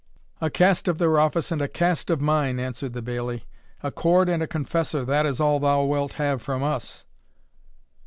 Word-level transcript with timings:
"A 0.41 0.49
cast 0.49 0.87
of 0.87 0.97
their 0.97 1.19
office, 1.19 1.51
and 1.51 1.61
a 1.61 1.67
cast 1.67 2.09
of 2.09 2.19
mine," 2.19 2.59
answered 2.59 2.93
the 2.93 3.03
bailie; 3.03 3.45
"a 3.83 3.91
cord 3.91 4.29
and 4.29 4.41
a 4.41 4.47
confessor, 4.47 5.05
that 5.05 5.27
is 5.27 5.39
all 5.39 5.59
thou 5.59 5.83
wilt 5.83 6.13
have 6.13 6.41
from 6.41 6.63
us." 6.63 7.05